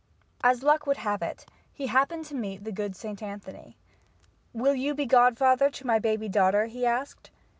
[0.43, 3.21] As luck would have it, he happened to meet the good St.
[3.21, 3.77] Anthony.
[4.51, 7.29] "Will you be godfather to my baby daughter?" he asked.